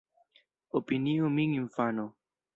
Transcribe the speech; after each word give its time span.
Opiniu 0.79 1.29
min 1.37 1.55
infano. 1.59 2.09